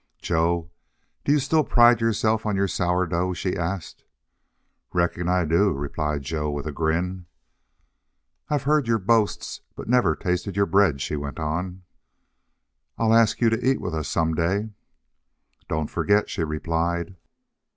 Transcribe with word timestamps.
"Joe, 0.19 0.71
do 1.23 1.31
you 1.31 1.37
still 1.37 1.63
pride 1.63 2.01
yourself 2.01 2.43
on 2.47 2.55
your 2.55 2.67
sour 2.67 3.05
dough?" 3.05 3.33
she 3.33 3.55
asked. 3.55 4.03
"Reckon 4.93 5.27
I 5.29 5.45
do," 5.45 5.73
replied 5.73 6.23
Joe, 6.23 6.49
with 6.49 6.65
a 6.65 6.71
grin. 6.71 7.27
"I've 8.49 8.63
heard 8.63 8.87
your 8.87 8.97
boasts, 8.97 9.61
but 9.75 9.87
never 9.87 10.15
tasted 10.15 10.55
your 10.55 10.65
bread," 10.65 11.01
she 11.01 11.15
went 11.15 11.39
on. 11.39 11.83
"I'll 12.97 13.13
ask 13.13 13.41
you 13.41 13.51
to 13.51 13.63
eat 13.63 13.79
with 13.79 13.93
us 13.93 14.07
some 14.07 14.33
day." 14.33 14.71
"Don't 15.69 15.85
forget," 15.91 16.31
she 16.31 16.43
replied. 16.43 17.15